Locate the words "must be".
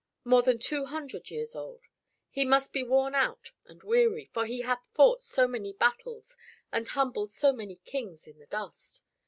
2.43-2.81